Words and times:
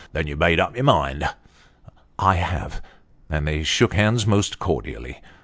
"Then 0.13 0.25
you've 0.25 0.39
made 0.39 0.59
up 0.59 0.73
your 0.75 0.83
mind?" 0.83 1.29
"I 2.17 2.33
have," 2.33 2.81
and 3.29 3.47
they 3.47 3.61
shook 3.61 3.93
hands 3.93 4.25
most 4.25 4.57
cordially. 4.57 5.21